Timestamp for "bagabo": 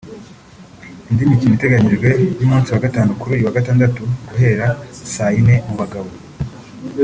5.81-6.09